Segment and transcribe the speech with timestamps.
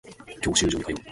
[0.41, 0.95] 教習所に通う